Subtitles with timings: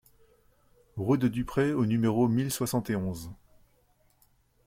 [0.97, 3.29] Route de Dupré au numéro mille soixante et onze